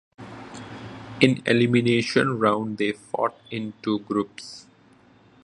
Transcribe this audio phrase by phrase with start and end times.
[1.19, 4.65] In elimination round they fought in two groups.